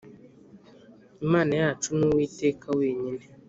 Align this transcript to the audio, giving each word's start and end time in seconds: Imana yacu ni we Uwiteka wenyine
Imana 1.25 1.53
yacu 1.61 1.89
ni 1.97 2.05
we 2.07 2.13
Uwiteka 2.15 2.65
wenyine 2.79 3.23